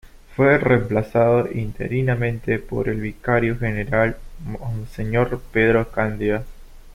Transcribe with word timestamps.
Fue 0.35 0.57
reemplazado 0.57 1.47
interinamente 1.51 2.57
por 2.57 2.89
el 2.89 2.99
vicario 3.01 3.55
general, 3.59 4.17
Monseñor 4.47 5.39
Pedro 5.53 5.91
Candia. 5.91 6.43